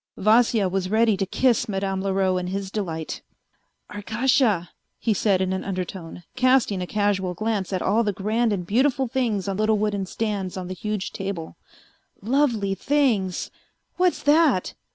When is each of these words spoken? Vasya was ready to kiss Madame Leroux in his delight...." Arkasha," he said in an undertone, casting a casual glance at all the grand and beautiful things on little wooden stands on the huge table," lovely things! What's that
Vasya 0.17 0.67
was 0.67 0.89
ready 0.89 1.15
to 1.15 1.27
kiss 1.27 1.69
Madame 1.69 2.01
Leroux 2.01 2.39
in 2.39 2.47
his 2.47 2.71
delight...." 2.71 3.21
Arkasha," 3.91 4.69
he 4.97 5.13
said 5.13 5.41
in 5.41 5.53
an 5.53 5.63
undertone, 5.63 6.23
casting 6.35 6.81
a 6.81 6.87
casual 6.87 7.35
glance 7.35 7.71
at 7.71 7.83
all 7.83 8.03
the 8.03 8.11
grand 8.11 8.51
and 8.51 8.65
beautiful 8.65 9.07
things 9.07 9.47
on 9.47 9.57
little 9.57 9.77
wooden 9.77 10.07
stands 10.07 10.57
on 10.57 10.67
the 10.69 10.73
huge 10.73 11.11
table," 11.13 11.55
lovely 12.21 12.73
things! 12.73 13.51
What's 13.97 14.23
that 14.23 14.73